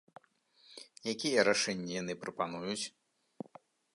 [1.13, 2.81] Якія рашэнні яны прапануюць?